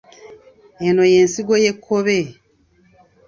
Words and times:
Eno 0.87 1.03
y’ensigo 1.11 1.53
y’ekkobe. 1.63 2.17